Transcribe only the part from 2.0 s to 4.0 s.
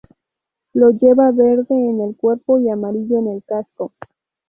el cuerpo y amarillo en el casco.